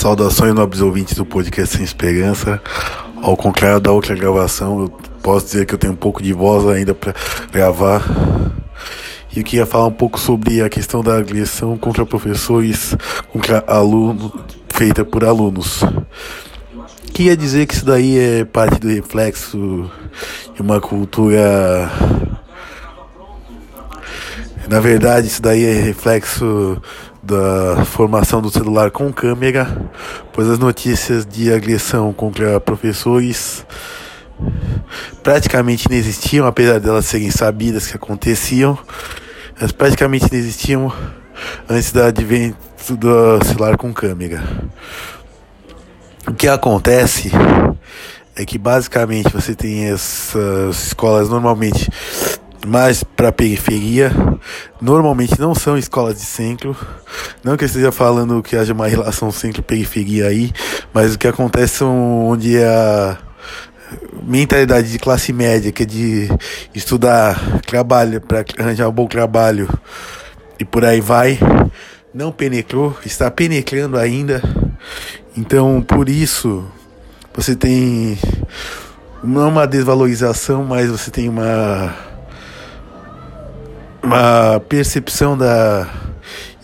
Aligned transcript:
Saudações 0.00 0.54
nobres 0.54 0.80
ouvintes 0.80 1.14
do 1.14 1.26
podcast 1.26 1.76
Sem 1.76 1.84
Esperança. 1.84 2.58
Ao 3.20 3.36
contrário 3.36 3.78
da 3.78 3.92
outra 3.92 4.14
gravação, 4.14 4.80
eu 4.80 4.88
posso 5.22 5.44
dizer 5.44 5.66
que 5.66 5.74
eu 5.74 5.78
tenho 5.78 5.92
um 5.92 5.96
pouco 5.96 6.22
de 6.22 6.32
voz 6.32 6.66
ainda 6.66 6.94
para 6.94 7.14
gravar. 7.52 8.02
E 9.30 9.40
eu 9.40 9.44
queria 9.44 9.66
falar 9.66 9.88
um 9.88 9.92
pouco 9.92 10.18
sobre 10.18 10.62
a 10.62 10.70
questão 10.70 11.02
da 11.02 11.18
agressão 11.18 11.76
contra 11.76 12.06
professores, 12.06 12.96
contra 13.30 13.62
alunos, 13.66 14.32
feita 14.70 15.04
por 15.04 15.22
alunos. 15.22 15.84
Queria 17.12 17.36
dizer 17.36 17.66
que 17.66 17.74
isso 17.74 17.84
daí 17.84 18.18
é 18.18 18.44
parte 18.46 18.80
do 18.80 18.88
reflexo 18.88 19.90
de 20.54 20.62
uma 20.62 20.80
cultura. 20.80 21.90
Na 24.68 24.80
verdade, 24.80 25.26
isso 25.26 25.42
daí 25.42 25.64
é 25.64 25.72
reflexo 25.80 26.80
da 27.22 27.84
formação 27.84 28.40
do 28.40 28.50
celular 28.50 28.90
com 28.90 29.12
câmera, 29.12 29.90
pois 30.32 30.48
as 30.48 30.58
notícias 30.58 31.26
de 31.26 31.52
agressão 31.52 32.12
contra 32.12 32.60
professores 32.60 33.64
praticamente 35.22 35.88
não 35.90 35.96
existiam, 35.96 36.46
apesar 36.46 36.80
delas 36.80 37.04
serem 37.06 37.30
sabidas 37.30 37.86
que 37.86 37.96
aconteciam, 37.96 38.78
elas 39.58 39.72
praticamente 39.72 40.26
não 40.30 40.38
existiam 40.38 40.92
antes 41.68 41.92
do 41.92 42.02
advento 42.02 42.56
do 42.96 43.44
celular 43.44 43.76
com 43.76 43.92
câmera. 43.92 44.42
O 46.26 46.32
que 46.32 46.48
acontece 46.48 47.30
é 48.36 48.44
que 48.44 48.56
basicamente 48.56 49.30
você 49.32 49.54
tem 49.54 49.86
essas 49.86 50.86
escolas 50.86 51.28
normalmente 51.28 51.90
mais 52.66 53.02
para 53.02 53.32
periferia. 53.32 54.12
Normalmente 54.80 55.38
não 55.40 55.54
são 55.54 55.76
escolas 55.76 56.16
de 56.16 56.24
centro. 56.24 56.76
Não 57.42 57.56
que 57.56 57.64
eu 57.64 57.66
esteja 57.66 57.92
falando 57.92 58.42
que 58.42 58.56
haja 58.56 58.72
uma 58.72 58.88
relação 58.88 59.30
centro-periferia 59.30 60.26
aí, 60.26 60.52
mas 60.92 61.14
o 61.14 61.18
que 61.18 61.28
acontece 61.28 61.82
onde 61.84 62.62
a 62.62 63.18
mentalidade 64.22 64.90
de 64.90 64.98
classe 64.98 65.32
média, 65.32 65.72
que 65.72 65.82
é 65.82 65.86
de 65.86 66.28
estudar, 66.74 67.60
trabalho 67.62 68.20
para 68.20 68.44
arranjar 68.58 68.88
um 68.88 68.92
bom 68.92 69.06
trabalho 69.06 69.68
e 70.58 70.64
por 70.64 70.84
aí 70.84 71.00
vai, 71.00 71.38
não 72.14 72.30
penetrou, 72.30 72.96
está 73.04 73.30
penetrando 73.30 73.98
ainda. 73.98 74.42
Então, 75.36 75.80
por 75.82 76.08
isso, 76.08 76.64
você 77.34 77.54
tem 77.56 78.18
não 79.22 79.48
uma 79.48 79.66
desvalorização, 79.66 80.64
mas 80.64 80.90
você 80.90 81.10
tem 81.10 81.28
uma 81.28 82.09
uma 84.10 84.58
percepção 84.68 85.38
da 85.38 85.88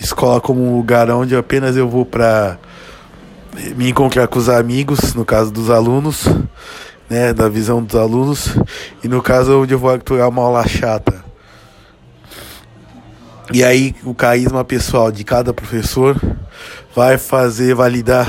escola 0.00 0.40
como 0.40 0.66
um 0.66 0.78
lugar 0.78 1.10
onde 1.10 1.36
apenas 1.36 1.76
eu 1.76 1.86
vou 1.86 2.06
para 2.06 2.58
me 3.76 3.90
encontrar 3.90 4.26
com 4.28 4.38
os 4.38 4.48
amigos, 4.48 5.12
no 5.12 5.26
caso 5.26 5.52
dos 5.52 5.68
alunos, 5.68 6.24
né, 7.08 7.34
da 7.34 7.46
visão 7.46 7.84
dos 7.84 7.96
alunos, 7.96 8.56
e 9.02 9.08
no 9.08 9.20
caso 9.20 9.60
onde 9.60 9.74
eu 9.74 9.78
vou 9.78 9.90
aturar 9.90 10.30
uma 10.30 10.40
aula 10.40 10.66
chata. 10.66 11.22
E 13.52 13.62
aí 13.62 13.94
o 14.04 14.14
carisma 14.14 14.64
pessoal 14.64 15.12
de 15.12 15.22
cada 15.22 15.52
professor 15.52 16.18
vai 16.96 17.18
fazer 17.18 17.74
validar 17.74 18.26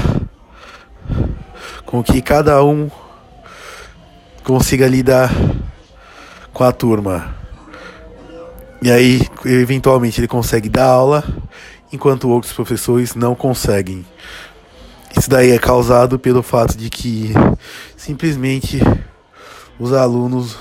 com 1.85 2.03
que 2.03 2.21
cada 2.21 2.61
um 2.61 2.91
consiga 4.43 4.85
lidar 4.89 5.31
com 6.51 6.65
a 6.65 6.73
turma. 6.73 7.44
E 8.81 8.91
aí, 8.91 9.21
eventualmente, 9.45 10.19
ele 10.19 10.27
consegue 10.27 10.69
dar 10.69 10.85
aula, 10.85 11.23
enquanto 11.91 12.29
outros 12.29 12.53
professores 12.53 13.15
não 13.15 13.33
conseguem. 13.33 14.05
Isso 15.17 15.29
daí 15.29 15.51
é 15.51 15.57
causado 15.57 16.19
pelo 16.19 16.43
fato 16.43 16.77
de 16.77 16.89
que 16.89 17.33
simplesmente 17.95 18.81
os 19.79 19.93
alunos 19.93 20.57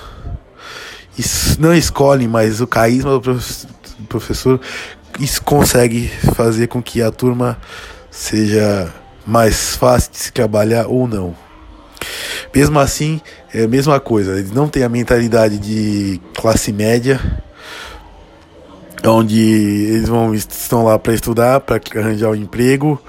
não 1.59 1.73
escolhem, 1.73 2.27
mas 2.27 2.61
o 2.61 2.67
carisma 2.67 3.19
do 3.19 3.39
professor 4.07 4.59
consegue 5.43 6.07
fazer 6.35 6.67
com 6.67 6.81
que 6.81 7.01
a 7.01 7.11
turma 7.11 7.57
seja 8.09 8.93
mais 9.25 9.75
fácil 9.75 10.11
de 10.11 10.17
se 10.17 10.31
trabalhar 10.31 10.87
ou 10.87 11.07
não. 11.07 11.35
Mesmo 12.53 12.79
assim, 12.79 13.19
é 13.53 13.63
a 13.63 13.67
mesma 13.67 13.99
coisa, 13.99 14.37
eles 14.37 14.51
não 14.51 14.69
têm 14.69 14.83
a 14.83 14.89
mentalidade 14.89 15.57
de 15.57 16.21
classe 16.33 16.71
média, 16.71 17.19
onde 19.07 19.39
eles 19.39 20.09
vão 20.09 20.33
estão 20.33 20.83
lá 20.83 20.97
para 20.97 21.13
estudar, 21.13 21.59
para 21.59 21.79
arranjar 21.95 22.29
um 22.29 22.35
emprego 22.35 23.01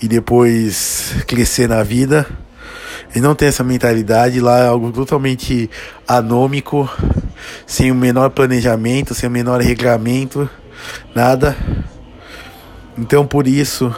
e 0.00 0.08
depois 0.08 1.14
crescer 1.26 1.68
na 1.68 1.82
vida. 1.82 2.26
Eles 3.10 3.22
não 3.22 3.34
têm 3.34 3.48
essa 3.48 3.64
mentalidade 3.64 4.40
lá, 4.40 4.60
é 4.60 4.66
algo 4.66 4.92
totalmente 4.92 5.68
anômico, 6.06 6.88
sem 7.66 7.90
o 7.90 7.94
menor 7.94 8.30
planejamento, 8.30 9.14
sem 9.14 9.28
o 9.28 9.32
menor 9.32 9.60
regramento, 9.60 10.48
nada. 11.14 11.56
Então 12.96 13.26
por 13.26 13.46
isso 13.46 13.94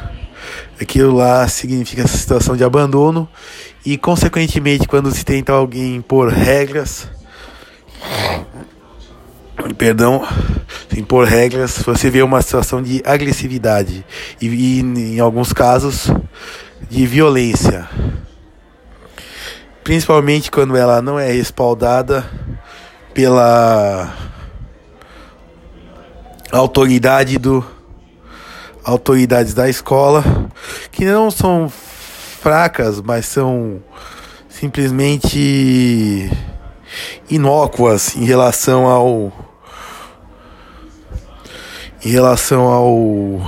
aquilo 0.81 1.15
lá 1.15 1.47
significa 1.49 2.03
essa 2.03 2.17
situação 2.17 2.57
de 2.57 2.65
abandono 2.65 3.29
e 3.85 3.97
consequentemente 3.97 4.87
quando 4.89 5.13
se 5.13 5.25
tenta 5.25 5.53
alguém 5.53 5.97
impor 5.97 6.29
regras 6.29 7.09
perdão, 9.77 10.27
impor 10.97 11.27
regras, 11.27 11.79
você 11.79 12.11
vê 12.11 12.23
uma 12.23 12.43
situação 12.43 12.83
de 12.83 13.03
agressividade 13.05 14.05
e, 14.41 14.47
e 14.47 14.81
em 14.81 15.21
alguns 15.21 15.53
casos 15.53 16.11
de 16.91 17.07
violência. 17.07 17.89
Principalmente 19.85 20.51
quando 20.51 20.77
ela 20.77 21.03
não 21.03 21.19
é 21.19 21.33
respaldada 21.33 22.25
pela 23.13 24.13
autoridade 26.51 27.39
do 27.39 27.65
autoridades 28.85 29.55
da 29.55 29.69
escola, 29.69 30.25
que 30.91 31.05
não 31.05 31.31
são 31.31 31.69
fracas, 31.69 33.01
mas 33.01 33.27
são 33.27 33.81
simplesmente 34.49 36.31
inócuas 37.31 38.17
em 38.17 38.25
relação 38.25 38.87
ao 38.87 39.33
em 42.05 42.09
relação 42.09 42.63
ao 42.65 43.41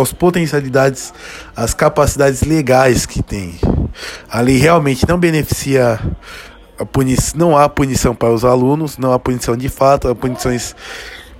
às 0.00 0.12
potencialidades, 0.12 1.12
às 1.54 1.74
capacidades 1.74 2.42
legais 2.42 3.06
que 3.06 3.22
tem. 3.22 3.58
A 4.30 4.40
lei 4.40 4.56
realmente 4.56 5.06
não 5.08 5.18
beneficia 5.18 5.98
a 6.78 6.84
punição, 6.84 7.38
não 7.38 7.56
há 7.56 7.68
punição 7.68 8.14
para 8.14 8.32
os 8.32 8.44
alunos, 8.44 8.98
não 8.98 9.12
há 9.12 9.18
punição 9.18 9.56
de 9.56 9.68
fato, 9.68 10.06
há 10.08 10.14
punições 10.14 10.76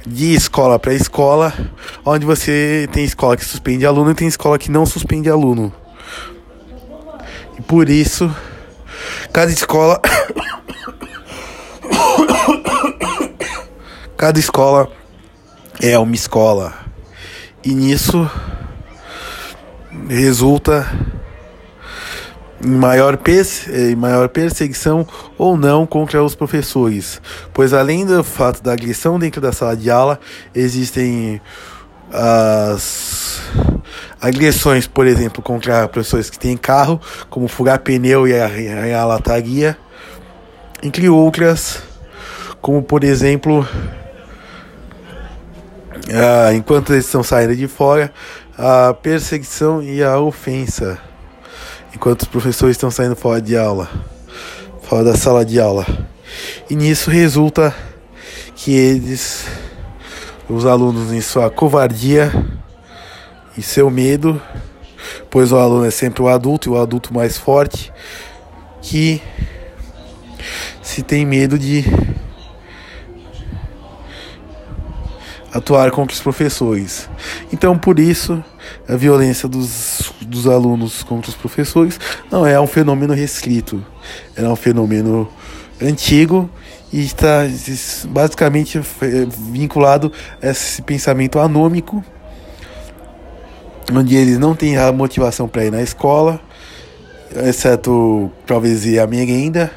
de 0.05 0.35
escola 0.35 0.79
para 0.79 0.93
escola, 0.95 1.53
onde 2.05 2.27
você 2.27 2.89
tem 2.93 3.05
escola 3.05 3.37
que 3.37 3.45
suspende 3.45 3.87
aluno 3.87 4.11
e 4.11 4.15
tem 4.15 4.27
escola 4.27 4.59
que 4.59 4.71
não 4.71 4.85
suspende 4.85 5.31
aluno. 5.31 5.73
E 7.57 7.63
por 7.63 7.89
isso, 7.89 8.35
cada 9.33 9.53
escola 9.53 10.01
cada 14.17 14.41
escola 14.41 14.98
é 15.81 15.99
uma 15.99 16.15
escola. 16.15 16.75
E 17.65 17.75
nisso 17.75 18.31
resulta 20.09 20.87
em 22.65 22.71
maior, 22.71 23.19
em 23.69 23.95
maior 23.95 24.29
perseguição 24.29 25.07
ou 25.37 25.57
não 25.57 25.87
contra 25.87 26.23
os 26.23 26.35
professores, 26.35 27.21
pois 27.53 27.73
além 27.73 28.05
do 28.05 28.25
fato 28.25 28.63
da 28.63 28.73
agressão 28.73 29.19
dentro 29.19 29.41
da 29.41 29.53
sala 29.53 29.77
de 29.77 29.91
aula, 29.91 30.19
existem 30.55 31.41
as 32.13 33.41
agressões, 34.21 34.87
por 34.87 35.07
exemplo, 35.07 35.43
contra 35.43 35.87
professores 35.87 36.29
que 36.29 36.39
têm 36.39 36.57
carro, 36.57 37.01
como 37.31 37.47
furar 37.47 37.81
pneu 37.81 38.27
e 38.27 38.35
arranhar 38.39 39.03
a 39.03 39.05
lataria, 39.05 39.79
entre 40.83 41.09
outras, 41.09 41.83
como 42.61 42.83
por 42.83 43.05
exemplo 43.05 43.67
ah, 46.13 46.55
enquanto 46.55 46.93
eles 46.93 47.05
estão 47.05 47.23
saindo 47.23 47.55
de 47.55 47.69
fora, 47.69 48.13
a 48.57 48.95
perseguição 48.95 49.83
e 49.83 50.03
a 50.03 50.19
ofensa, 50.19 50.99
enquanto 51.95 52.23
os 52.23 52.29
professores 52.29 52.77
estão 52.77 52.91
saindo 52.91 53.15
fora 53.15 53.41
de 53.41 53.57
aula, 53.57 53.89
fora 54.83 55.05
da 55.05 55.17
sala 55.17 55.45
de 55.45 55.61
aula. 55.61 55.87
E 56.69 56.75
nisso 56.75 57.11
resulta 57.11 57.75
que 58.55 58.73
eles, 58.73 59.47
os 60.49 60.67
alunos, 60.67 61.13
em 61.13 61.21
sua 61.21 61.51
covardia 61.51 62.33
e 63.57 63.63
seu 63.63 63.91
medo, 63.91 64.41
pois 65.31 65.53
o 65.53 65.57
aluno 65.57 65.85
é 65.85 65.91
sempre 65.91 66.23
o 66.23 66.29
adulto 66.29 66.69
e 66.69 66.73
o 66.73 66.81
adulto 66.81 67.13
mais 67.13 67.37
forte, 67.37 67.93
que 68.81 69.23
se 70.83 71.03
tem 71.03 71.27
medo 71.27 71.59
de 71.59 71.85
atuar 75.53 75.91
contra 75.91 76.15
os 76.15 76.21
professores. 76.21 77.09
Então, 77.53 77.77
por 77.77 77.99
isso, 77.99 78.43
a 78.89 78.97
violência 78.97 79.49
dos 79.49 80.13
dos 80.29 80.47
alunos 80.47 81.03
contra 81.03 81.31
os 81.31 81.37
professores 81.37 81.99
não 82.31 82.47
é 82.47 82.61
um 82.61 82.67
fenômeno 82.67 83.15
restrito, 83.15 83.85
é 84.37 84.43
um 84.43 84.55
fenômeno 84.55 85.29
antigo 85.83 86.49
e 86.93 87.01
está 87.01 87.45
basicamente 88.09 88.81
vinculado 89.51 90.13
a 90.43 90.49
esse 90.49 90.83
pensamento 90.83 91.39
anômico, 91.39 92.05
onde 93.93 94.17
eles 94.17 94.39
não 94.39 94.55
têm 94.55 94.77
a 94.77 94.93
motivação 94.93 95.49
para 95.49 95.65
ir 95.65 95.73
na 95.73 95.83
escola, 95.83 96.41
exceto 97.47 98.31
talvez 98.47 98.85
ir 98.85 98.99
à 98.99 99.07
merenda 99.07 99.71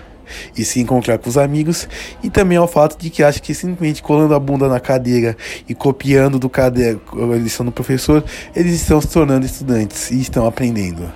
e 0.56 0.63
se 0.63 0.80
encontrar 0.80 1.18
com 1.18 1.30
os 1.30 1.38
amigos, 1.38 1.88
e 2.24 2.30
também 2.30 2.57
ao 2.57 2.68
fato 2.68 2.98
de 2.98 3.10
que 3.10 3.24
acha 3.24 3.39
que 3.39 3.54
simplesmente 3.54 4.01
colando 4.01 4.33
a 4.33 4.39
bunda 4.39 4.68
na 4.68 4.80
cadeira 4.80 5.36
e 5.68 5.74
copiando 5.74 6.39
do 6.39 6.50
caderno 6.50 7.01
a 7.33 7.38
lição 7.38 7.66
do 7.66 7.72
professor, 7.72 8.24
eles 8.56 8.74
estão 8.74 9.01
se 9.01 9.07
tornando 9.07 9.45
estudantes 9.45 10.12
e 10.12 10.19
estão 10.19 10.45
aprendendo, 10.45 11.12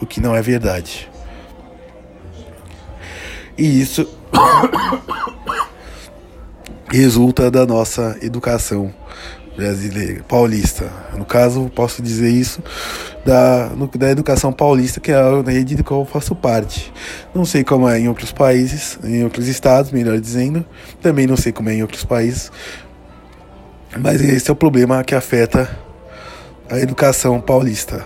o 0.00 0.06
que 0.06 0.20
não 0.20 0.34
é 0.34 0.42
verdade. 0.42 1.08
E 3.56 3.80
isso 3.80 4.08
resulta 6.90 7.50
da 7.50 7.66
nossa 7.66 8.16
educação 8.22 8.94
brasileira, 9.56 10.22
paulista. 10.22 10.90
No 11.16 11.24
caso, 11.24 11.68
posso 11.74 12.00
dizer 12.00 12.30
isso 12.30 12.62
da, 13.28 13.68
no, 13.76 13.86
da 13.86 14.10
educação 14.10 14.50
paulista, 14.50 15.00
que 15.00 15.12
é 15.12 15.14
a 15.14 15.42
rede 15.42 15.74
de 15.74 15.84
qual 15.84 16.00
eu 16.00 16.06
faço 16.06 16.34
parte. 16.34 16.90
Não 17.34 17.44
sei 17.44 17.62
como 17.62 17.86
é 17.86 18.00
em 18.00 18.08
outros 18.08 18.32
países, 18.32 18.98
em 19.04 19.22
outros 19.22 19.48
estados, 19.48 19.92
melhor 19.92 20.18
dizendo. 20.18 20.64
Também 21.02 21.26
não 21.26 21.36
sei 21.36 21.52
como 21.52 21.68
é 21.68 21.74
em 21.74 21.82
outros 21.82 22.04
países. 22.04 22.50
Mas 23.98 24.22
esse 24.22 24.48
é 24.48 24.52
o 24.52 24.56
problema 24.56 25.04
que 25.04 25.14
afeta 25.14 25.68
a 26.70 26.78
educação 26.78 27.38
paulista. 27.38 28.02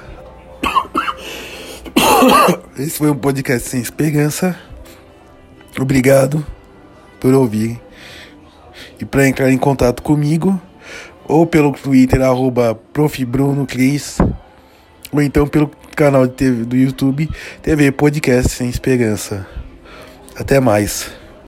Esse 2.76 2.98
foi 2.98 3.10
um 3.10 3.16
podcast 3.16 3.68
sem 3.68 3.80
esperança. 3.80 4.58
Obrigado 5.78 6.44
por 7.20 7.32
ouvir. 7.32 7.80
E 8.98 9.04
para 9.04 9.28
entrar 9.28 9.52
em 9.52 9.58
contato 9.58 10.02
comigo, 10.02 10.60
ou 11.26 11.46
pelo 11.46 11.72
Twitter, 11.72 12.22
arroba 12.22 12.74
profbrunocris, 12.92 14.18
ou 15.12 15.20
então 15.20 15.46
pelo 15.46 15.70
canal 15.94 16.26
de 16.26 16.32
TV, 16.32 16.64
do 16.64 16.76
YouTube, 16.76 17.28
TV 17.62 17.92
Podcast 17.92 18.50
Sem 18.50 18.68
Esperança. 18.68 19.46
Até 20.34 20.58
mais. 20.58 21.21